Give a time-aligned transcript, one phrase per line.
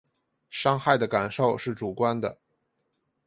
[0.49, 2.39] 伤害的感受是主观的